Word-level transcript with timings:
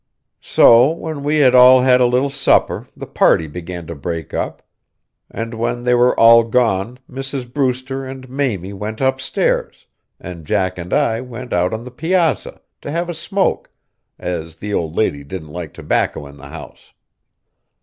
So 0.41 0.89
when 0.89 1.21
we 1.21 1.37
had 1.37 1.53
all 1.53 1.81
had 1.81 2.01
a 2.01 2.07
little 2.07 2.31
supper 2.31 2.87
the 2.97 3.05
party 3.05 3.45
began 3.45 3.85
to 3.85 3.93
break 3.93 4.33
up, 4.33 4.63
and 5.29 5.53
when 5.53 5.83
they 5.83 5.93
were 5.93 6.19
all 6.19 6.43
gone 6.43 6.97
Mrs. 7.07 7.53
Brewster 7.53 8.03
and 8.03 8.27
Mamie 8.27 8.73
went 8.73 8.99
upstairs, 8.99 9.85
and 10.19 10.43
Jack 10.43 10.79
and 10.79 10.91
I 10.91 11.21
went 11.21 11.53
out 11.53 11.71
on 11.71 11.83
the 11.83 11.91
piazza, 11.91 12.61
to 12.81 12.89
have 12.89 13.09
a 13.09 13.13
smoke, 13.13 13.69
as 14.17 14.55
the 14.55 14.73
old 14.73 14.95
lady 14.95 15.23
didn't 15.23 15.51
like 15.53 15.71
tobacco 15.71 16.25
in 16.25 16.37
the 16.37 16.49
house. 16.49 16.93